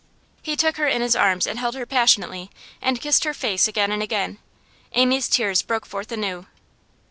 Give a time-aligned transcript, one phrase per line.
[0.41, 2.49] He took her in his arms and held her passionately
[2.81, 4.39] and kissed her face again and again.
[4.93, 6.47] Amy's tears broke forth anew.